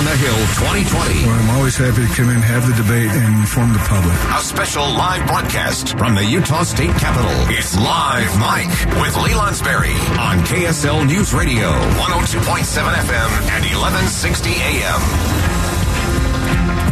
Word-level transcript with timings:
On 0.00 0.06
the 0.06 0.16
Hill 0.16 0.32
2020. 0.56 1.26
Well, 1.26 1.38
I'm 1.38 1.50
always 1.58 1.76
happy 1.76 2.00
to 2.00 2.14
come 2.14 2.30
in, 2.30 2.40
have 2.40 2.66
the 2.66 2.72
debate, 2.82 3.10
and 3.10 3.34
inform 3.38 3.74
the 3.74 3.78
public. 3.80 4.16
A 4.32 4.40
special 4.40 4.84
live 4.84 5.26
broadcast 5.26 5.98
from 5.98 6.14
the 6.14 6.24
Utah 6.24 6.62
State 6.62 6.96
Capitol. 6.96 7.30
It's 7.52 7.76
Live 7.76 8.32
Mike 8.40 8.72
with 8.96 9.14
Lee 9.18 9.36
Lonsberry 9.36 9.92
on 10.16 10.38
KSL 10.46 11.06
News 11.06 11.34
Radio, 11.34 11.68
102.7 12.00 12.94
FM 12.94 13.30
and 13.52 13.62
1160 13.76 14.50
AM. 14.52 15.49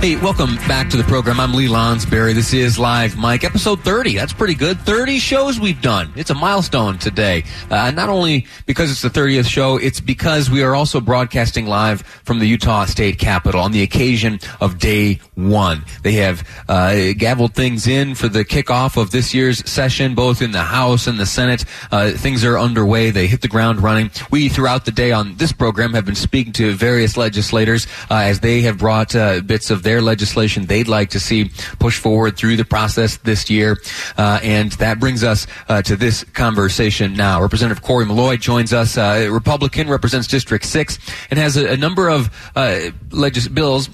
Hey, 0.00 0.14
welcome 0.14 0.54
back 0.68 0.88
to 0.90 0.96
the 0.96 1.02
program. 1.02 1.40
I'm 1.40 1.52
Lee 1.52 1.66
Lonsberry. 1.66 2.32
This 2.32 2.54
is 2.54 2.78
Live 2.78 3.16
Mike, 3.16 3.42
episode 3.42 3.80
30. 3.80 4.14
That's 4.14 4.32
pretty 4.32 4.54
good. 4.54 4.78
30 4.82 5.18
shows 5.18 5.58
we've 5.58 5.82
done. 5.82 6.12
It's 6.14 6.30
a 6.30 6.36
milestone 6.36 6.98
today. 6.98 7.42
Uh, 7.68 7.90
not 7.90 8.08
only 8.08 8.46
because 8.64 8.92
it's 8.92 9.02
the 9.02 9.10
30th 9.10 9.48
show, 9.48 9.76
it's 9.76 10.00
because 10.00 10.50
we 10.50 10.62
are 10.62 10.76
also 10.76 11.00
broadcasting 11.00 11.66
live 11.66 12.02
from 12.02 12.38
the 12.38 12.46
Utah 12.46 12.84
State 12.84 13.18
Capitol 13.18 13.60
on 13.60 13.72
the 13.72 13.82
occasion 13.82 14.38
of 14.60 14.78
day 14.78 15.18
one. 15.34 15.84
They 16.04 16.12
have 16.12 16.46
uh, 16.68 16.90
gavelled 17.16 17.54
things 17.54 17.88
in 17.88 18.14
for 18.14 18.28
the 18.28 18.44
kickoff 18.44 18.96
of 18.96 19.10
this 19.10 19.34
year's 19.34 19.68
session, 19.68 20.14
both 20.14 20.42
in 20.42 20.52
the 20.52 20.62
House 20.62 21.08
and 21.08 21.18
the 21.18 21.26
Senate. 21.26 21.64
Uh, 21.90 22.12
things 22.12 22.44
are 22.44 22.56
underway. 22.56 23.10
They 23.10 23.26
hit 23.26 23.40
the 23.40 23.48
ground 23.48 23.82
running. 23.82 24.12
We, 24.30 24.48
throughout 24.48 24.84
the 24.84 24.92
day 24.92 25.10
on 25.10 25.34
this 25.38 25.50
program, 25.50 25.92
have 25.94 26.06
been 26.06 26.14
speaking 26.14 26.52
to 26.52 26.72
various 26.74 27.16
legislators 27.16 27.88
uh, 28.08 28.18
as 28.18 28.38
they 28.38 28.60
have 28.60 28.78
brought 28.78 29.16
uh, 29.16 29.40
bits 29.40 29.72
of 29.72 29.87
their 29.88 30.02
legislation 30.02 30.66
they'd 30.66 30.86
like 30.86 31.08
to 31.08 31.18
see 31.18 31.50
push 31.78 31.98
forward 31.98 32.36
through 32.36 32.56
the 32.56 32.64
process 32.64 33.16
this 33.18 33.48
year. 33.48 33.78
Uh, 34.18 34.38
and 34.42 34.72
that 34.72 35.00
brings 35.00 35.24
us 35.24 35.46
uh, 35.70 35.80
to 35.80 35.96
this 35.96 36.24
conversation 36.34 37.14
now. 37.14 37.40
Representative 37.40 37.82
Cory 37.82 38.04
Maloy 38.04 38.38
joins 38.38 38.74
us. 38.74 38.98
Uh, 38.98 39.28
Republican 39.30 39.88
represents 39.88 40.28
District 40.28 40.62
6 40.62 40.98
and 41.30 41.38
has 41.38 41.56
a, 41.56 41.72
a 41.72 41.76
number 41.78 42.10
of 42.10 42.30
uh, 42.54 42.90
legis- 43.10 43.48
bills 43.48 43.88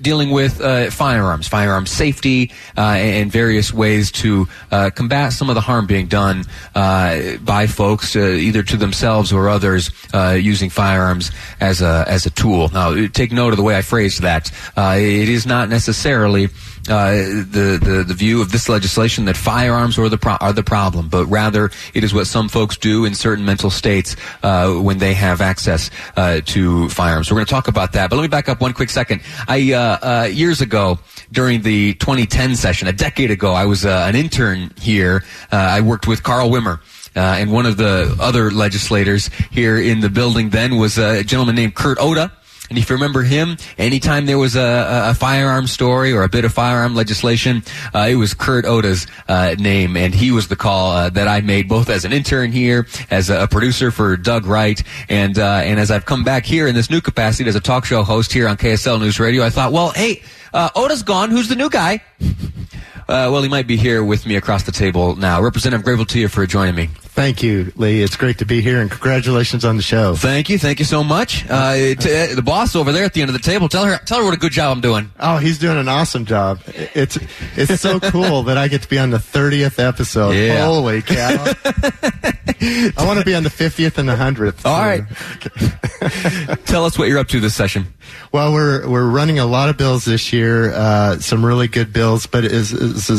dealing 0.00 0.30
with 0.30 0.60
uh, 0.60 0.90
firearms, 0.90 1.48
firearm 1.48 1.86
safety, 1.86 2.50
uh, 2.76 2.80
and 2.80 3.30
various 3.30 3.72
ways 3.72 4.12
to 4.12 4.48
uh, 4.70 4.90
combat 4.90 5.32
some 5.32 5.48
of 5.48 5.54
the 5.54 5.60
harm 5.60 5.86
being 5.86 6.06
done 6.06 6.44
uh, 6.74 7.36
by 7.38 7.66
folks, 7.66 8.16
uh, 8.16 8.20
either 8.20 8.62
to 8.62 8.76
themselves 8.76 9.32
or 9.32 9.48
others, 9.48 9.90
uh, 10.14 10.36
using 10.40 10.70
firearms 10.70 11.30
as 11.60 11.82
a 11.82 12.04
as 12.08 12.26
a 12.26 12.30
tool. 12.30 12.68
Now, 12.68 13.06
take 13.08 13.32
note 13.32 13.52
of 13.52 13.56
the 13.56 13.62
way 13.62 13.76
I 13.76 13.82
phrased 13.82 14.22
that. 14.22 14.50
it 14.76 15.28
is 15.28 15.46
not 15.46 15.68
necessarily 15.68 16.48
uh, 16.88 17.12
the, 17.12 17.78
the 17.80 18.04
the 18.06 18.14
view 18.14 18.42
of 18.42 18.50
this 18.50 18.68
legislation 18.68 19.24
that 19.26 19.36
firearms 19.36 19.98
are 19.98 20.08
the 20.08 20.18
pro- 20.18 20.36
are 20.40 20.52
the 20.52 20.64
problem, 20.64 21.08
but 21.08 21.26
rather 21.26 21.70
it 21.94 22.02
is 22.02 22.12
what 22.12 22.26
some 22.26 22.48
folks 22.48 22.76
do 22.76 23.04
in 23.04 23.14
certain 23.14 23.44
mental 23.44 23.70
states 23.70 24.16
uh, 24.42 24.72
when 24.72 24.98
they 24.98 25.14
have 25.14 25.40
access 25.40 25.90
uh, 26.16 26.40
to 26.46 26.88
firearms. 26.88 27.30
We're 27.30 27.36
going 27.36 27.46
to 27.46 27.50
talk 27.50 27.68
about 27.68 27.92
that, 27.92 28.10
but 28.10 28.16
let 28.16 28.22
me 28.22 28.28
back 28.28 28.48
up 28.48 28.60
one 28.60 28.72
quick 28.72 28.90
second. 28.90 29.22
I 29.46 29.72
uh, 29.72 29.98
uh, 30.02 30.24
years 30.24 30.60
ago 30.60 30.98
during 31.30 31.62
the 31.62 31.94
2010 31.94 32.56
session, 32.56 32.88
a 32.88 32.92
decade 32.92 33.30
ago, 33.30 33.52
I 33.52 33.66
was 33.66 33.86
uh, 33.86 34.04
an 34.08 34.16
intern 34.16 34.72
here. 34.80 35.24
I 35.52 35.80
worked 35.80 36.06
with 36.06 36.22
Carl 36.22 36.50
Wimmer. 36.50 36.80
Uh, 37.14 37.36
and 37.38 37.52
one 37.52 37.66
of 37.66 37.76
the 37.76 38.16
other 38.20 38.50
legislators 38.50 39.28
here 39.50 39.76
in 39.76 40.00
the 40.00 40.08
building 40.08 40.48
then 40.48 40.78
was 40.78 40.96
a 40.96 41.22
gentleman 41.22 41.54
named 41.54 41.74
Kurt 41.74 41.98
Oda. 42.00 42.32
And 42.72 42.78
if 42.78 42.88
you 42.88 42.96
remember 42.96 43.20
him, 43.20 43.58
anytime 43.76 44.24
there 44.24 44.38
was 44.38 44.56
a, 44.56 45.10
a 45.10 45.14
firearm 45.14 45.66
story 45.66 46.10
or 46.10 46.22
a 46.22 46.28
bit 46.30 46.46
of 46.46 46.54
firearm 46.54 46.94
legislation, 46.94 47.62
uh, 47.94 48.06
it 48.08 48.14
was 48.14 48.32
Kurt 48.32 48.64
Oda's 48.64 49.06
uh, 49.28 49.56
name, 49.58 49.94
and 49.94 50.14
he 50.14 50.30
was 50.30 50.48
the 50.48 50.56
call 50.56 50.90
uh, 50.92 51.10
that 51.10 51.28
I 51.28 51.42
made 51.42 51.68
both 51.68 51.90
as 51.90 52.06
an 52.06 52.14
intern 52.14 52.50
here, 52.50 52.86
as 53.10 53.28
a, 53.28 53.46
producer 53.46 53.90
for 53.90 54.16
Doug 54.16 54.46
Wright, 54.46 54.82
and 55.10 55.38
uh, 55.38 55.60
and 55.62 55.78
as 55.78 55.90
I've 55.90 56.06
come 56.06 56.24
back 56.24 56.46
here 56.46 56.66
in 56.66 56.74
this 56.74 56.88
new 56.88 57.02
capacity 57.02 57.46
as 57.46 57.56
a 57.56 57.60
talk 57.60 57.84
show 57.84 58.02
host 58.04 58.32
here 58.32 58.48
on 58.48 58.56
KSL 58.56 58.98
News 58.98 59.20
Radio, 59.20 59.44
I 59.44 59.50
thought, 59.50 59.70
well, 59.70 59.90
hey, 59.90 60.22
uh, 60.54 60.70
Oda's 60.74 61.02
gone. 61.02 61.30
Who's 61.30 61.50
the 61.50 61.56
new 61.56 61.68
guy? 61.68 62.02
Well, 63.08 63.42
he 63.42 63.48
might 63.50 63.66
be 63.66 63.76
here 63.76 64.02
with 64.02 64.24
me 64.24 64.36
across 64.36 64.62
the 64.62 64.72
table 64.72 65.16
now. 65.16 65.42
Representative, 65.42 65.84
grateful 65.84 66.06
to 66.06 66.18
you 66.18 66.28
for 66.28 66.46
joining 66.46 66.74
me. 66.74 66.88
Thank 67.14 67.42
you, 67.42 67.74
Lee. 67.76 68.02
It's 68.02 68.16
great 68.16 68.38
to 68.38 68.46
be 68.46 68.62
here, 68.62 68.80
and 68.80 68.90
congratulations 68.90 69.66
on 69.66 69.76
the 69.76 69.82
show. 69.82 70.14
Thank 70.16 70.48
you, 70.48 70.56
thank 70.58 70.78
you 70.78 70.86
so 70.86 71.04
much. 71.04 71.44
Uh, 71.46 71.94
t- 71.94 71.94
uh, 71.94 72.34
the 72.34 72.42
boss 72.42 72.74
over 72.74 72.90
there 72.90 73.04
at 73.04 73.12
the 73.12 73.20
end 73.20 73.28
of 73.28 73.34
the 73.34 73.42
table, 73.42 73.68
tell 73.68 73.84
her, 73.84 73.98
tell 73.98 74.20
her 74.20 74.24
what 74.24 74.32
a 74.32 74.38
good 74.38 74.52
job 74.52 74.74
I'm 74.74 74.80
doing. 74.80 75.10
Oh, 75.20 75.36
he's 75.36 75.58
doing 75.58 75.76
an 75.76 75.88
awesome 75.88 76.24
job. 76.24 76.60
It's 76.66 77.18
it's 77.54 77.82
so 77.82 78.00
cool 78.10 78.44
that 78.44 78.56
I 78.56 78.68
get 78.68 78.80
to 78.82 78.88
be 78.88 78.98
on 78.98 79.10
the 79.10 79.18
30th 79.18 79.78
episode. 79.78 80.30
Yeah. 80.30 80.64
Holy 80.64 81.02
cow! 81.02 81.44
I 82.96 83.04
want 83.04 83.18
to 83.18 83.26
be 83.26 83.34
on 83.34 83.42
the 83.42 83.50
50th 83.50 83.98
and 83.98 84.08
the 84.08 84.16
100th. 84.16 84.64
All 84.64 84.80
right. 84.80 85.04
tell 86.66 86.86
us 86.86 86.98
what 86.98 87.08
you're 87.08 87.18
up 87.18 87.28
to 87.28 87.40
this 87.40 87.54
session. 87.54 87.92
Well, 88.32 88.52
we're 88.52 88.88
we're 88.88 89.08
running 89.08 89.38
a 89.38 89.46
lot 89.46 89.68
of 89.68 89.76
bills 89.76 90.04
this 90.04 90.32
year. 90.32 90.72
Uh, 90.72 91.18
some 91.18 91.44
really 91.44 91.68
good 91.68 91.92
bills, 91.92 92.26
but 92.26 92.44
it 92.44 92.52
is, 92.52 92.70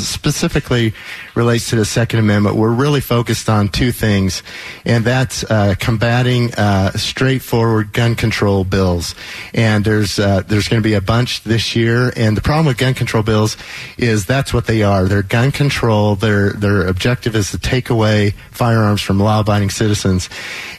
specifically 0.07 0.93
relates 1.35 1.69
to 1.69 1.75
the 1.75 1.85
Second 1.85 2.19
Amendment. 2.19 2.55
We're 2.55 2.73
really 2.73 3.01
focused 3.01 3.49
on 3.49 3.69
two 3.69 3.91
things, 3.91 4.41
and 4.85 5.05
that's 5.05 5.43
uh, 5.43 5.75
combating 5.79 6.53
uh, 6.55 6.91
straightforward 6.93 7.93
gun 7.93 8.15
control 8.15 8.63
bills. 8.63 9.15
And 9.53 9.85
there's 9.85 10.17
uh, 10.17 10.41
there's 10.47 10.67
going 10.67 10.81
to 10.81 10.87
be 10.87 10.95
a 10.95 11.01
bunch 11.01 11.43
this 11.43 11.75
year. 11.75 12.11
And 12.15 12.35
the 12.35 12.41
problem 12.41 12.65
with 12.65 12.77
gun 12.77 12.93
control 12.93 13.23
bills 13.23 13.57
is 13.97 14.25
that's 14.25 14.53
what 14.53 14.65
they 14.65 14.83
are. 14.83 15.05
They're 15.05 15.23
gun 15.23 15.51
control. 15.51 16.15
Their 16.15 16.53
their 16.53 16.87
objective 16.87 17.35
is 17.35 17.51
to 17.51 17.59
take 17.59 17.89
away 17.89 18.31
firearms 18.51 19.01
from 19.01 19.19
law-abiding 19.19 19.69
citizens, 19.69 20.29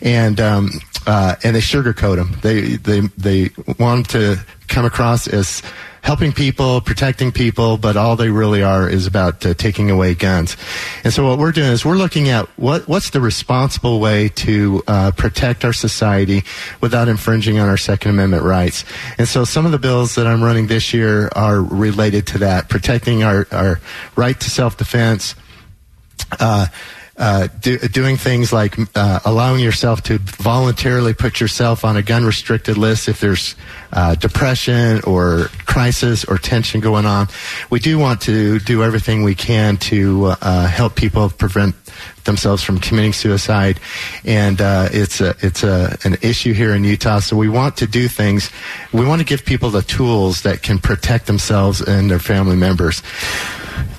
and 0.03 0.41
um, 0.41 0.71
uh, 1.07 1.37
and 1.45 1.55
they 1.55 1.61
sugarcoat 1.61 2.17
them. 2.17 2.37
They 2.43 2.77
they 2.77 3.01
they 3.17 3.51
want 3.79 3.94
to 4.03 4.45
come 4.67 4.85
across 4.85 5.29
as 5.29 5.63
helping 6.05 6.33
people, 6.33 6.83
protecting 6.83 7.33
people, 7.33 7.79
but 7.79 7.97
all 7.97 8.15
they 8.15 8.29
really 8.29 8.63
are 8.63 8.89
is 8.89 9.07
about 9.07 9.45
uh, 9.47 9.55
taking 9.55 9.91
away 9.91 10.15
guns. 10.15 10.55
And 11.03 11.13
so 11.13 11.27
what 11.27 11.39
we're 11.39 11.51
doing 11.51 11.73
is 11.73 11.83
we're 11.83 11.97
looking 11.97 12.29
at 12.29 12.47
what 12.59 12.87
what's 12.87 13.11
the 13.11 13.23
responsible 13.23 14.01
way 14.01 14.29
to 14.29 14.83
uh, 14.87 15.13
protect 15.13 15.65
our 15.65 15.73
society 15.73 16.45
without 16.83 17.09
infringing 17.09 17.59
on 17.59 17.69
our 17.69 17.79
Second 17.79 18.11
Amendment 18.11 18.43
rights. 18.43 18.85
And 19.17 19.27
so 19.27 19.45
some 19.45 19.65
of 19.65 19.73
the 19.73 19.79
bills 19.79 20.15
that 20.17 20.27
I'm 20.27 20.43
running 20.43 20.67
this 20.67 20.93
year 20.93 21.29
are 21.35 21.63
related 21.63 22.27
to 22.29 22.39
that, 22.39 22.69
protecting 22.69 23.23
our 23.23 23.47
our 23.51 23.81
right 24.15 24.39
to 24.39 24.51
self 24.51 24.77
defense. 24.77 25.35
Uh, 26.39 26.67
uh, 27.17 27.49
do, 27.61 27.79
doing 27.79 28.17
things 28.17 28.53
like 28.53 28.77
uh, 28.97 29.21
allowing 29.25 29.63
yourself 29.63 30.03
to 30.03 30.19
voluntarily 30.19 31.15
put 31.15 31.41
yourself 31.41 31.85
on 31.85 31.97
a 31.97 32.03
gun 32.03 32.25
restricted 32.25 32.77
list 32.77 33.09
if 33.09 33.21
there's 33.21 33.55
uh, 33.93 34.15
depression 34.17 35.01
or 35.07 35.47
crisis 35.65 36.25
or 36.25 36.39
tension 36.39 36.81
going 36.81 37.07
on. 37.07 37.29
We 37.71 37.79
do 37.79 37.99
want 37.99 38.23
to 38.23 38.59
do 38.59 38.83
everything 38.83 39.23
we 39.23 39.37
can 39.37 39.77
to 39.77 40.35
uh, 40.41 40.67
help 40.67 40.97
people 40.97 41.31
prevent 41.31 41.77
themselves 42.25 42.63
from 42.63 42.81
committing 42.81 43.13
suicide, 43.13 43.79
and 44.25 44.61
uh, 44.61 44.89
it's 44.91 45.21
a 45.21 45.37
it's 45.41 45.63
a 45.63 45.97
an 46.05 46.17
issue 46.23 46.53
here 46.53 46.75
in 46.75 46.83
Utah. 46.83 47.21
So 47.21 47.37
we 47.37 47.49
want 47.49 47.77
to 47.77 47.87
do 47.87 48.09
things. 48.09 48.51
We 48.93 49.07
want 49.07 49.21
to 49.21 49.27
give 49.27 49.45
people 49.45 49.71
the 49.71 49.83
tools 49.83 50.43
that 50.43 50.63
can 50.63 50.79
protect 50.79 51.27
themselves 51.27 51.81
and 51.81 52.11
their 52.11 52.19
family 52.19 52.57
members. 52.57 53.03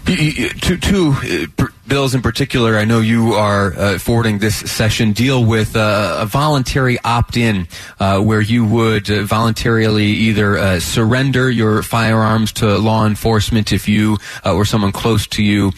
Two, 0.06 0.78
two 0.78 1.50
uh, 1.57 1.68
bills 1.88 2.16
in 2.16 2.22
particular, 2.22 2.78
I 2.78 2.86
know 2.86 3.00
you 3.00 3.34
are 3.34 3.74
uh, 3.74 4.00
forwarding 4.00 4.40
this 4.40 4.56
session, 4.56 5.12
deal 5.12 5.46
with 5.46 5.76
uh, 5.76 6.18
a 6.20 6.26
voluntary 6.26 6.98
opt-in 7.04 7.68
uh, 8.00 8.20
where 8.20 8.42
you 8.42 8.66
would 8.66 9.10
uh, 9.10 9.24
voluntarily 9.24 10.06
either 10.06 10.58
uh, 10.58 10.80
surrender 10.80 11.50
your 11.50 11.84
firearms 11.84 12.52
to 12.54 12.78
law 12.78 13.06
enforcement 13.06 13.72
if 13.72 13.88
you 13.88 14.18
or 14.44 14.66
someone 14.66 14.92
close 14.92 15.28
to 15.28 15.44
you 15.44 15.72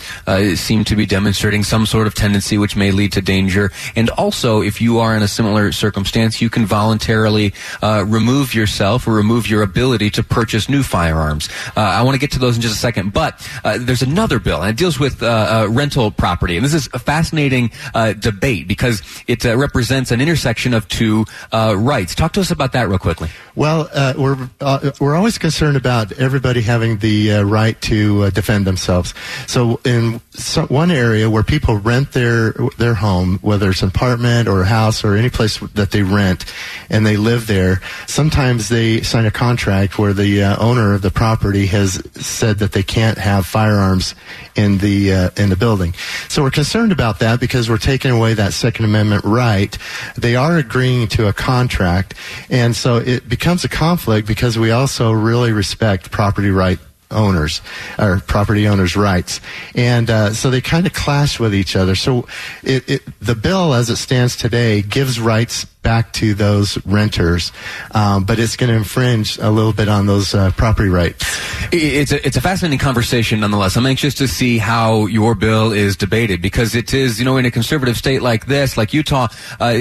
seem 0.55 0.83
to 0.83 0.95
be 0.95 1.05
demonstrating 1.05 1.63
some 1.63 1.85
sort 1.85 2.07
of 2.07 2.13
tendency 2.13 2.57
which 2.57 2.75
may 2.75 2.91
lead 2.91 3.11
to 3.11 3.21
danger. 3.21 3.71
And 3.95 4.09
also, 4.11 4.61
if 4.61 4.79
you 4.81 4.99
are 4.99 5.15
in 5.15 5.23
a 5.23 5.27
similar 5.27 5.71
circumstance, 5.71 6.41
you 6.41 6.49
can 6.49 6.65
voluntarily 6.65 7.53
remove 7.81 8.53
yourself 8.53 9.07
or 9.07 9.13
remove 9.13 9.49
your 9.49 9.61
ability 9.61 10.09
to 10.11 10.23
purchase 10.23 10.69
new 10.69 10.83
firearms. 10.83 11.49
I 11.75 12.01
want 12.03 12.15
to 12.15 12.19
get 12.19 12.31
to 12.31 12.39
those 12.39 12.55
in 12.55 12.61
just 12.61 12.75
a 12.75 12.79
second, 12.79 13.13
but 13.13 13.47
there's 13.63 14.01
another 14.01 14.39
bill, 14.39 14.61
and 14.61 14.69
it 14.69 14.77
deals 14.77 14.99
with 14.99 15.21
rental 15.21 15.96
rental 15.97 16.11
property. 16.11 16.57
And 16.57 16.65
this 16.65 16.73
is 16.73 16.89
a 16.93 16.99
fascinating 16.99 17.71
uh, 17.93 18.13
debate 18.13 18.67
because 18.67 19.01
it 19.27 19.45
uh, 19.45 19.57
represents 19.57 20.11
an 20.11 20.21
intersection 20.21 20.73
of 20.73 20.87
two 20.87 21.25
uh, 21.51 21.75
rights. 21.77 22.15
Talk 22.15 22.33
to 22.33 22.41
us 22.41 22.51
about 22.51 22.73
that 22.73 22.87
real 22.87 22.99
quickly. 22.99 23.29
Well, 23.55 23.89
uh, 23.93 24.13
we're 24.17 24.49
uh, 24.61 24.91
we're 24.99 25.15
always 25.15 25.37
concerned 25.37 25.77
about 25.77 26.11
everybody 26.13 26.61
having 26.61 26.97
the 26.99 27.33
uh, 27.33 27.43
right 27.43 27.79
to 27.81 28.29
defend 28.31 28.65
themselves. 28.65 29.13
So, 29.47 29.79
in 29.83 30.21
one 30.67 30.91
area 30.91 31.29
where 31.29 31.43
people 31.43 31.77
rent 31.77 32.11
their 32.11 32.53
their 32.77 32.93
home, 32.93 33.39
whether 33.41 33.71
it's 33.71 33.81
an 33.81 33.89
apartment 33.89 34.47
or 34.47 34.61
a 34.61 34.65
house 34.65 35.03
or 35.03 35.15
any 35.15 35.29
place 35.29 35.57
that 35.73 35.91
they 35.91 36.03
rent, 36.03 36.45
and 36.89 37.05
they 37.05 37.17
live 37.17 37.47
there, 37.47 37.81
sometimes 38.05 38.69
they 38.69 39.01
sign 39.01 39.25
a 39.25 39.31
contract 39.31 39.97
where 39.97 40.13
the 40.13 40.43
owner 40.43 40.93
of 40.93 41.01
the 41.01 41.11
property 41.11 41.65
has 41.65 42.01
said 42.13 42.59
that 42.59 42.73
they 42.73 42.83
can't 42.83 43.17
have 43.17 43.47
firearms 43.47 44.13
in 44.55 44.77
the 44.77 45.31
in 45.35 45.49
the 45.49 45.57
building. 45.57 45.86
So 46.29 46.43
we're 46.43 46.51
concerned 46.51 46.91
about 46.91 47.19
that 47.19 47.39
because 47.39 47.69
we're 47.69 47.77
taking 47.77 48.11
away 48.11 48.33
that 48.33 48.53
Second 48.53 48.85
Amendment 48.85 49.23
right. 49.23 49.77
They 50.17 50.35
are 50.35 50.57
agreeing 50.57 51.07
to 51.09 51.27
a 51.27 51.33
contract, 51.33 52.13
and 52.49 52.75
so 52.75 52.97
it 52.97 53.27
becomes 53.27 53.63
a 53.63 53.69
conflict 53.69 54.27
because 54.27 54.57
we 54.57 54.71
also 54.71 55.11
really 55.11 55.51
respect 55.51 56.11
property 56.11 56.49
right 56.49 56.79
owners 57.11 57.61
or 57.97 58.19
property 58.19 58.67
owners' 58.67 58.95
rights, 58.95 59.39
and 59.75 60.09
uh, 60.09 60.33
so 60.33 60.49
they 60.49 60.61
kind 60.61 60.85
of 60.85 60.93
clash 60.93 61.39
with 61.39 61.53
each 61.53 61.75
other. 61.75 61.95
So 61.95 62.27
it, 62.63 62.89
it, 62.89 63.01
the 63.21 63.35
bill, 63.35 63.73
as 63.73 63.89
it 63.89 63.97
stands 63.97 64.35
today, 64.35 64.81
gives 64.81 65.19
rights 65.19 65.65
back 65.87 66.11
to 66.11 66.33
those 66.33 66.77
renters, 66.85 67.53
um, 67.91 68.25
but 68.25 68.39
it's 68.39 68.57
going 68.57 68.69
to 68.69 68.75
infringe 68.75 69.37
a 69.37 69.49
little 69.49 69.71
bit 69.71 69.87
on 69.87 70.05
those 70.05 70.35
uh, 70.35 70.51
property 70.57 70.89
rights. 70.89 71.23
It's 71.71 72.11
a, 72.11 72.27
it's 72.27 72.35
a 72.35 72.41
fascinating 72.41 72.77
conversation 72.77 73.39
nonetheless. 73.39 73.77
I'm 73.77 73.85
anxious 73.85 74.13
to 74.15 74.27
see 74.27 74.57
how 74.57 75.05
your 75.05 75.33
bill 75.33 75.71
is 75.71 75.95
debated 75.95 76.41
because 76.41 76.75
it 76.75 76.93
is, 76.93 77.19
you 77.19 77.23
know, 77.23 77.37
in 77.37 77.45
a 77.45 77.51
conservative 77.51 77.95
state 77.95 78.21
like 78.21 78.47
this, 78.47 78.75
like 78.75 78.93
Utah, 78.93 79.29
uh, 79.61 79.77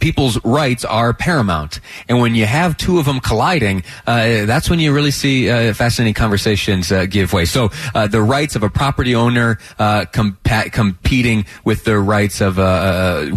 people's 0.00 0.44
rights 0.44 0.84
are 0.84 1.14
paramount. 1.14 1.78
And 2.08 2.20
when 2.20 2.34
you 2.34 2.46
have 2.46 2.76
two 2.76 2.98
of 2.98 3.06
them 3.06 3.20
colliding, 3.20 3.84
uh, 4.08 4.44
that's 4.44 4.68
when 4.68 4.80
you 4.80 4.92
really 4.92 5.12
see 5.12 5.48
uh, 5.48 5.72
fascinating 5.72 6.14
conversations 6.14 6.90
uh, 6.90 7.06
give 7.06 7.32
way. 7.32 7.44
So 7.44 7.70
uh, 7.94 8.08
the 8.08 8.22
rights 8.22 8.56
of 8.56 8.64
a 8.64 8.70
property 8.70 9.14
owner 9.14 9.60
compa- 10.48 10.72
competing 10.72 11.44
with 11.64 11.84
the 11.84 11.98
rights 11.98 12.40
of 12.40 12.58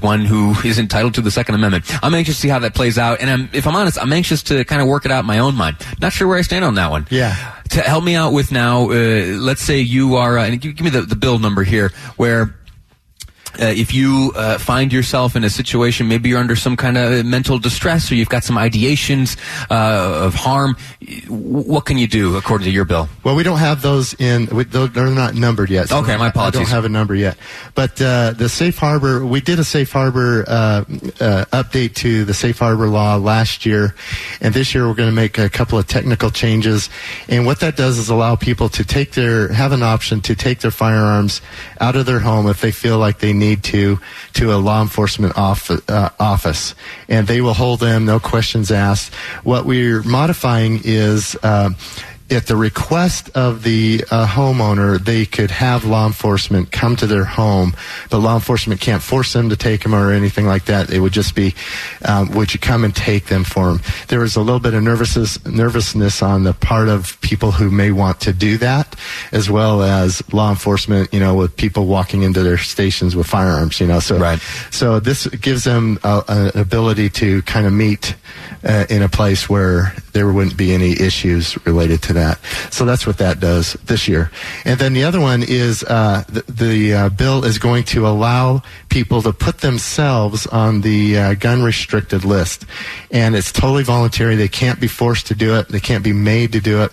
one 0.01 0.25
who 0.25 0.53
is 0.63 0.79
entitled 0.79 1.15
to 1.15 1.21
the 1.21 1.31
Second 1.31 1.55
Amendment. 1.55 1.85
I'm 2.03 2.13
anxious 2.13 2.35
to 2.35 2.41
see 2.41 2.47
how 2.47 2.59
that 2.59 2.73
plays 2.73 2.97
out. 2.97 3.21
And 3.21 3.29
I'm, 3.29 3.49
if 3.53 3.67
I'm 3.67 3.75
honest, 3.75 3.97
I'm 4.01 4.13
anxious 4.13 4.43
to 4.43 4.63
kind 4.65 4.81
of 4.81 4.87
work 4.87 5.05
it 5.05 5.11
out 5.11 5.21
in 5.21 5.25
my 5.25 5.39
own 5.39 5.55
mind. 5.55 5.77
Not 5.99 6.13
sure 6.13 6.27
where 6.27 6.37
I 6.37 6.41
stand 6.41 6.65
on 6.65 6.75
that 6.75 6.91
one. 6.91 7.07
Yeah. 7.09 7.55
To 7.69 7.81
help 7.81 8.03
me 8.03 8.15
out 8.15 8.33
with 8.33 8.51
now, 8.51 8.89
uh, 8.89 9.37
let's 9.39 9.61
say 9.61 9.79
you 9.79 10.15
are, 10.15 10.37
uh, 10.37 10.45
and 10.45 10.59
give, 10.59 10.75
give 10.75 10.83
me 10.83 10.89
the, 10.89 11.01
the 11.01 11.15
bill 11.15 11.39
number 11.39 11.63
here, 11.63 11.91
where 12.17 12.53
uh, 13.59 13.65
if 13.65 13.93
you 13.93 14.31
uh, 14.35 14.57
find 14.57 14.93
yourself 14.93 15.35
in 15.35 15.43
a 15.43 15.49
situation, 15.49 16.07
maybe 16.07 16.29
you're 16.29 16.39
under 16.39 16.55
some 16.55 16.77
kind 16.77 16.97
of 16.97 17.25
mental 17.25 17.59
distress 17.59 18.11
or 18.11 18.15
you've 18.15 18.29
got 18.29 18.43
some 18.43 18.55
ideations 18.55 19.37
uh, 19.69 20.25
of 20.25 20.33
harm, 20.35 20.75
what 21.27 21.85
can 21.85 21.97
you 21.97 22.07
do 22.07 22.37
according 22.37 22.65
to 22.65 22.71
your 22.71 22.85
bill? 22.85 23.09
Well, 23.23 23.35
we 23.35 23.43
don't 23.43 23.59
have 23.59 23.81
those 23.81 24.13
in, 24.19 24.47
we, 24.47 24.63
they're 24.63 25.07
not 25.07 25.35
numbered 25.35 25.69
yet. 25.69 25.89
So 25.89 25.99
okay, 25.99 26.17
my 26.17 26.29
apologies. 26.29 26.61
I 26.61 26.63
don't 26.63 26.71
have 26.71 26.85
a 26.85 26.89
number 26.89 27.15
yet. 27.15 27.37
But 27.75 28.01
uh, 28.01 28.31
the 28.31 28.49
safe 28.49 28.77
harbor, 28.77 29.25
we 29.25 29.41
did 29.41 29.59
a 29.59 29.63
safe 29.63 29.91
harbor 29.91 30.45
uh, 30.47 30.83
uh, 31.19 31.45
update 31.51 31.95
to 31.95 32.25
the 32.25 32.33
safe 32.33 32.59
harbor 32.59 32.87
law 32.87 33.15
last 33.15 33.65
year. 33.65 33.95
And 34.39 34.53
this 34.53 34.73
year 34.73 34.87
we're 34.87 34.95
going 34.95 35.09
to 35.09 35.15
make 35.15 35.37
a 35.37 35.49
couple 35.49 35.77
of 35.77 35.87
technical 35.87 36.29
changes. 36.29 36.89
And 37.27 37.45
what 37.45 37.59
that 37.59 37.75
does 37.75 37.97
is 37.97 38.09
allow 38.09 38.35
people 38.35 38.69
to 38.69 38.83
take 38.83 39.11
their, 39.11 39.51
have 39.51 39.71
an 39.71 39.83
option 39.83 40.21
to 40.21 40.35
take 40.35 40.59
their 40.59 40.71
firearms 40.71 41.41
out 41.79 41.95
of 41.95 42.05
their 42.05 42.19
home 42.19 42.47
if 42.47 42.61
they 42.61 42.71
feel 42.71 42.97
like 42.97 43.19
they 43.19 43.33
need 43.41 43.63
to 43.65 43.99
to 44.33 44.53
a 44.53 44.57
law 44.57 44.81
enforcement 44.81 45.37
off, 45.37 45.69
uh, 45.69 46.09
office, 46.19 46.75
and 47.09 47.27
they 47.27 47.41
will 47.41 47.53
hold 47.53 47.81
them, 47.81 48.05
no 48.05 48.19
questions 48.19 48.71
asked. 48.71 49.13
What 49.43 49.65
we're 49.65 50.03
modifying 50.03 50.79
is. 50.83 51.35
Uh, 51.43 51.71
at 52.31 52.47
the 52.47 52.55
request 52.55 53.29
of 53.35 53.63
the 53.63 54.03
uh, 54.09 54.25
homeowner, 54.25 55.03
they 55.03 55.25
could 55.25 55.51
have 55.51 55.85
law 55.85 56.07
enforcement 56.07 56.71
come 56.71 56.95
to 56.95 57.07
their 57.07 57.25
home, 57.25 57.75
but 58.09 58.19
law 58.19 58.35
enforcement 58.35 58.79
can't 58.79 59.03
force 59.03 59.33
them 59.33 59.49
to 59.49 59.55
take 59.55 59.83
them 59.83 59.93
or 59.93 60.11
anything 60.11 60.45
like 60.45 60.65
that. 60.65 60.91
It 60.91 60.99
would 60.99 61.11
just 61.11 61.35
be, 61.35 61.53
um, 62.05 62.31
would 62.31 62.53
you 62.53 62.59
come 62.59 62.83
and 62.83 62.95
take 62.95 63.25
them 63.25 63.43
for 63.43 63.67
them? 63.67 63.81
There 64.07 64.19
was 64.19 64.35
a 64.35 64.41
little 64.41 64.59
bit 64.59 64.73
of 64.73 64.83
nervousness, 64.83 65.43
nervousness 65.45 66.21
on 66.21 66.43
the 66.43 66.53
part 66.53 66.87
of 66.87 67.19
people 67.21 67.51
who 67.51 67.69
may 67.69 67.91
want 67.91 68.21
to 68.21 68.33
do 68.33 68.57
that, 68.59 68.95
as 69.31 69.49
well 69.49 69.83
as 69.83 70.21
law 70.33 70.49
enforcement, 70.49 71.13
you 71.13 71.19
know, 71.19 71.35
with 71.35 71.55
people 71.57 71.85
walking 71.85 72.23
into 72.23 72.43
their 72.43 72.57
stations 72.57 73.15
with 73.15 73.27
firearms, 73.27 73.79
you 73.79 73.87
know. 73.87 73.99
So, 73.99 74.17
right. 74.17 74.39
so 74.71 74.99
this 74.99 75.27
gives 75.27 75.63
them 75.63 75.99
an 76.03 76.51
ability 76.55 77.09
to 77.09 77.41
kind 77.43 77.67
of 77.67 77.73
meet 77.73 78.15
uh, 78.63 78.85
in 78.89 79.01
a 79.01 79.09
place 79.09 79.49
where 79.49 79.93
there 80.13 80.31
wouldn't 80.31 80.57
be 80.57 80.73
any 80.73 80.91
issues 80.91 81.57
related 81.65 82.01
to 82.03 82.13
that. 82.13 82.20
So 82.69 82.85
that's 82.85 83.05
what 83.05 83.17
that 83.17 83.39
does 83.39 83.73
this 83.85 84.07
year. 84.07 84.31
And 84.65 84.79
then 84.79 84.93
the 84.93 85.03
other 85.03 85.19
one 85.19 85.43
is 85.43 85.83
uh, 85.83 86.23
the, 86.27 86.43
the 86.51 86.93
uh, 86.93 87.09
bill 87.09 87.45
is 87.45 87.57
going 87.57 87.83
to 87.85 88.07
allow 88.07 88.63
people 88.89 89.21
to 89.21 89.33
put 89.33 89.59
themselves 89.59 90.47
on 90.47 90.81
the 90.81 91.17
uh, 91.17 91.33
gun 91.35 91.63
restricted 91.63 92.23
list. 92.25 92.65
And 93.11 93.35
it's 93.35 93.51
totally 93.51 93.83
voluntary. 93.83 94.35
They 94.35 94.47
can't 94.47 94.79
be 94.79 94.87
forced 94.87 95.27
to 95.27 95.35
do 95.35 95.55
it. 95.57 95.69
They 95.69 95.79
can't 95.79 96.03
be 96.03 96.13
made 96.13 96.53
to 96.53 96.61
do 96.61 96.83
it. 96.83 96.91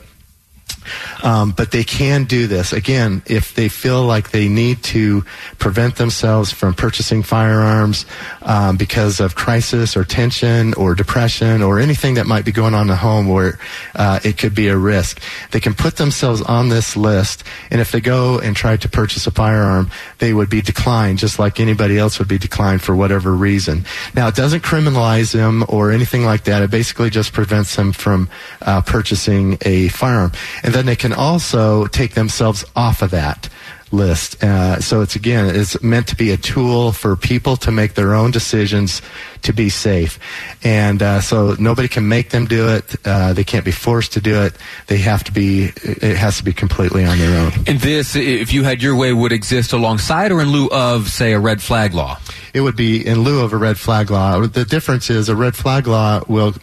Um, 1.23 1.53
but 1.53 1.71
they 1.71 1.85
can 1.85 2.25
do 2.25 2.47
this 2.47 2.73
again 2.73 3.23
if 3.27 3.55
they 3.55 3.69
feel 3.69 4.05
like 4.05 4.31
they 4.31 4.49
need 4.49 4.83
to 4.85 5.23
prevent 5.59 5.97
themselves 5.97 6.53
from 6.53 6.75
purchasing 6.75 7.23
firearms 7.23 8.07
um, 8.43 8.77
because 8.77 9.21
of 9.21 9.35
crisis 9.35 9.97
or 9.97 10.05
tension 10.05 10.75
or 10.75 10.95
depression 10.95 11.63
or 11.63 11.79
anything 11.79 12.15
that 12.15 12.27
might 12.27 12.45
be 12.45 12.53
going 12.53 12.75
on 12.75 12.83
in 12.83 12.89
the 12.89 12.97
home 12.97 13.29
where 13.29 13.59
uh, 13.95 14.21
it 14.25 14.39
could 14.39 14.55
be 14.55 14.69
a 14.69 14.77
risk. 14.77 15.21
They 15.51 15.61
can 15.61 15.75
put 15.75 15.97
themselves 15.97 16.43
on 16.43 16.69
this 16.69 16.97
list, 16.97 17.45
and 17.71 17.81
if 17.81 17.93
they 17.93 18.01
go 18.01 18.39
and 18.39 18.55
try 18.57 18.77
to 18.77 18.89
purchase 18.89 19.27
a 19.27 19.31
firearm, 19.31 19.91
they 20.19 20.33
would 20.33 20.51
be 20.51 20.63
declined 20.63 21.19
just 21.19 21.39
like 21.39 21.61
anybody 21.61 21.99
else 21.99 22.19
would 22.19 22.29
be 22.29 22.39
declined 22.39 22.83
for 22.83 22.95
whatever 22.95 23.33
reason. 23.35 23.85
Now, 24.15 24.29
it 24.29 24.35
doesn't 24.35 24.63
criminalize 24.63 25.33
them 25.33 25.65
or 25.69 25.91
anything 25.91 26.25
like 26.25 26.45
that. 26.45 26.63
It 26.63 26.71
basically 26.71 27.11
just 27.11 27.33
prevents 27.33 27.77
them 27.77 27.93
from 27.93 28.29
uh, 28.63 28.81
purchasing 28.83 29.59
a 29.63 29.89
firearm. 29.89 30.33
And 30.63 30.75
then 30.79 30.87
they 30.87 30.95
can 30.95 31.13
also 31.13 31.87
take 31.89 32.15
themselves 32.15 32.65
off 32.77 33.03
of 33.03 33.11
that 33.11 33.49
list. 33.93 34.43
Uh, 34.43 34.81
so 34.81 35.01
it's 35.01 35.17
again, 35.17 35.55
it's 35.55 35.83
meant 35.83 36.09
to 36.09 36.17
be 36.17 36.31
a 36.31 36.37
tool 36.37 36.93
for 36.93 37.17
people 37.17 37.57
to 37.57 37.71
make 37.71 37.95
their 37.95 38.15
own 38.15 38.31
decisions 38.31 39.03
to 39.43 39.53
be 39.53 39.69
safe. 39.69 40.19
And 40.65 41.03
uh, 41.03 41.21
so 41.21 41.57
nobody 41.59 41.89
can 41.89 42.09
make 42.09 42.31
them 42.31 42.47
do 42.47 42.69
it. 42.69 42.95
Uh, 43.05 43.33
they 43.33 43.45
can't 43.45 43.65
be 43.65 43.71
forced 43.71 44.13
to 44.15 44.21
do 44.21 44.43
it. 44.43 44.55
They 44.87 44.99
have 44.99 45.25
to 45.25 45.33
be. 45.33 45.71
It 45.83 46.17
has 46.17 46.39
to 46.39 46.45
be 46.45 46.53
completely 46.53 47.05
on 47.05 47.19
their 47.19 47.39
own. 47.41 47.53
And 47.67 47.81
this, 47.81 48.17
if 48.17 48.53
you 48.53 48.65
had 48.65 48.83
your 48.83 48.97
way, 48.97 49.13
would 49.13 49.33
exist 49.33 49.73
alongside 49.73 50.33
or 50.33 50.41
in 50.41 50.51
lieu 50.51 50.69
of, 50.71 51.09
say, 51.09 51.33
a 51.33 51.39
red 51.39 51.63
flag 51.63 51.95
law. 51.95 52.19
It 52.55 52.63
would 52.63 52.77
be 52.77 53.07
in 53.07 53.23
lieu 53.23 53.45
of 53.45 53.53
a 53.53 53.57
red 53.57 53.79
flag 53.79 54.11
law. 54.11 54.41
The 54.41 54.65
difference 54.65 55.11
is 55.11 55.29
a 55.29 55.37
red 55.37 55.55
flag 55.55 55.87
law 55.87 56.23
will, 56.27 56.55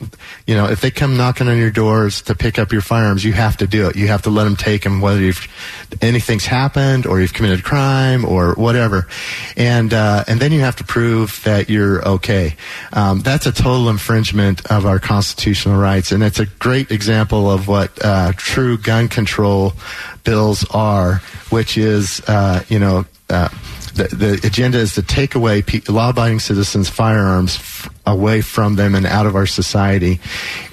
you 0.48 0.56
know, 0.56 0.66
if 0.68 0.82
they 0.82 0.92
come 0.92 1.16
knocking 1.16 1.48
on 1.48 1.58
your 1.58 1.72
doors 1.72 2.22
to 2.24 2.36
pick 2.36 2.60
up 2.60 2.72
your 2.72 2.82
firearms, 2.82 3.24
you 3.24 3.34
have 3.34 3.58
to 3.58 3.68
do 3.68 3.88
it. 3.88 3.96
You 3.96 4.08
have 4.08 4.24
to 4.24 4.30
let 4.30 4.46
them 4.46 4.56
take 4.56 4.84
them, 4.84 5.00
whether 5.00 5.22
you've, 5.22 5.48
anything's 6.02 6.46
happened 6.46 7.06
or 7.06 7.15
you've 7.20 7.34
committed 7.34 7.60
a 7.60 7.64
crime 7.64 8.26
or 8.26 8.54
whatever, 8.56 9.08
and 9.56 9.94
uh, 9.94 10.24
and 10.28 10.40
then 10.40 10.52
you 10.52 10.62
have 10.62 10.76
to 10.78 10.84
prove 10.84 11.42
that 11.44 11.70
you're 11.70 12.06
okay. 12.08 12.56
Um, 12.94 13.22
that's 13.22 13.46
a 13.46 13.52
total 13.52 13.90
infringement 13.90 14.66
of 14.72 14.86
our 14.86 15.00
constitutional 15.00 15.80
rights, 15.80 16.12
and 16.12 16.24
it's 16.24 16.40
a 16.40 16.46
great 16.46 16.92
example 16.92 17.50
of 17.50 17.68
what 17.68 17.92
uh, 18.04 18.34
true 18.36 18.78
gun 18.78 19.08
control 19.08 19.74
bills 20.24 20.66
are, 20.72 21.22
which 21.50 21.78
is, 21.78 22.22
uh, 22.28 22.64
you 22.68 22.80
know, 22.80 23.06
uh, 23.30 23.50
the, 23.96 24.04
the, 24.16 24.48
agenda 24.48 24.78
is 24.78 24.96
to 24.96 25.02
take 25.02 25.36
away 25.36 25.64
law-abiding 25.88 26.40
citizens' 26.40 26.90
firearms 26.90 27.56
f- 27.56 27.90
away 28.06 28.42
from 28.42 28.76
them 28.76 28.94
and 28.94 29.06
out 29.06 29.26
of 29.26 29.36
our 29.36 29.46
society, 29.46 30.20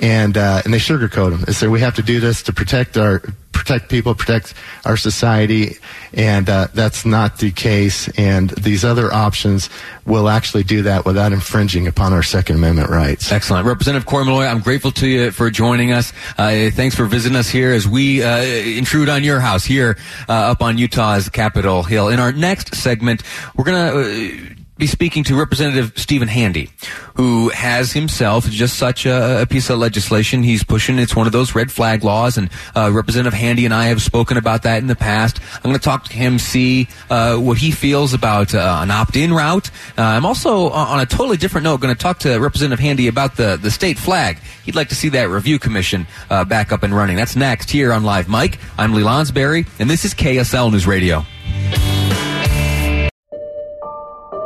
and 0.01 0.37
uh, 0.37 0.61
and 0.65 0.75
they 0.75 0.79
sugarcoat 0.79 1.31
them. 1.31 1.41
They 1.43 1.53
say 1.53 1.69
we 1.69 1.81
have 1.81 1.95
to 1.97 2.03
do 2.03 2.19
this 2.19 2.43
to 2.45 2.53
protect 2.53 2.97
our 2.97 3.23
protect 3.63 3.89
people, 3.89 4.13
protect 4.15 4.55
our 4.85 4.97
society, 4.97 5.77
and 6.13 6.51
uh, 6.51 6.67
that's 6.75 7.07
not 7.07 7.39
the 7.39 7.53
case. 7.53 8.09
And 8.19 8.51
these 8.51 8.85
other 8.85 9.13
options 9.13 9.71
will 10.05 10.29
actually 10.29 10.65
do 10.65 10.83
that 10.83 11.05
without 11.05 11.33
infringing 11.33 11.87
upon 11.87 12.13
our 12.13 12.25
Second 12.25 12.57
Amendment 12.57 12.91
rights. 12.91 13.31
Excellent. 13.31 13.65
Representative 13.65 14.05
Cory 14.05 14.25
Maloy, 14.25 14.51
I'm 14.51 14.59
grateful 14.61 14.91
to 14.93 15.07
you 15.07 15.31
for 15.31 15.49
joining 15.49 15.93
us. 15.93 16.13
Uh, 16.37 16.71
thanks 16.71 16.97
for 16.97 17.07
visiting 17.07 17.37
us 17.37 17.49
here 17.49 17.71
as 17.71 17.87
we 17.87 18.23
uh, 18.23 18.43
intrude 18.43 19.09
on 19.09 19.23
your 19.23 19.39
house 19.39 19.65
here 19.65 19.97
uh, 20.29 20.33
up 20.33 20.61
on 20.61 20.77
Utah's 20.77 21.29
Capitol 21.29 21.85
Hill. 21.85 22.09
In 22.09 22.19
our 22.19 22.33
next 22.33 22.75
segment, 22.75 23.23
we're 23.55 23.65
going 23.65 23.93
to 23.93 24.53
uh, 24.53 24.62
be 24.83 24.87
speaking 24.89 25.23
to 25.23 25.37
Representative 25.37 25.93
Stephen 25.95 26.27
Handy, 26.27 26.69
who 27.15 27.51
has 27.51 27.93
himself 27.93 28.47
just 28.47 28.77
such 28.79 29.07
a, 29.07 29.43
a, 29.43 29.47
piece 29.47 29.71
of 29.71 29.79
legislation 29.79 30.43
he's 30.43 30.65
pushing. 30.65 30.99
It's 30.99 31.15
one 31.15 31.29
of 31.29 31.33
those 31.33 31.55
red 31.55 31.71
flag 31.71 32.03
laws, 32.03 32.37
and 32.37 32.51
uh, 32.75 32.91
Representative 32.93 33.33
Handy 33.33 33.65
and 33.65 33.73
I 33.73 33.85
have 33.85 34.03
spoken 34.03 34.39
about 34.39 34.65
that 34.65 34.79
in 34.79 34.89
the 34.89 34.97
past. 34.97 35.39
I'm 35.55 35.71
going 35.71 35.77
to 35.77 35.81
talk 35.81 36.07
to 36.07 36.13
him, 36.13 36.37
see 36.37 36.89
uh, 37.11 37.37
what 37.37 37.59
he 37.59 37.71
feels 37.71 38.13
about 38.13 38.57
uh, 38.57 38.81
an 38.83 38.91
opt-in 38.91 39.33
route. 39.33 39.71
Uh, 39.97 40.03
I'm 40.03 40.27
also, 40.27 40.71
on 40.71 40.99
a 40.99 41.07
totally 41.07 41.37
different 41.37 41.63
note, 41.63 41.81
going 41.81 41.95
to 41.95 42.03
talk 42.03 42.19
to 42.21 42.41
Representative 42.41 42.81
Handy 42.81 43.07
about 43.07 43.37
the, 43.37 43.57
the 43.63 43.71
state 43.71 43.99
flag. 43.99 44.39
He'd 44.65 44.75
like 44.75 44.89
to 44.89 44.97
see 44.97 45.11
that 45.11 45.29
review 45.29 45.61
commission 45.61 46.09
uh, 46.29 46.45
back 46.45 46.73
up 46.73 46.83
and 46.83 46.93
running. 46.93 47.15
That's 47.15 47.37
next 47.37 47.71
here 47.71 47.93
on 47.93 48.03
Live 48.03 48.29
Mike. 48.29 48.59
I'm 48.77 48.95
Lee 48.95 49.05
Lonsberry, 49.05 49.65
and 49.79 49.89
this 49.89 50.05
is 50.05 50.13
KSL 50.13 50.73
News 50.73 50.89
Radio. 50.89 51.25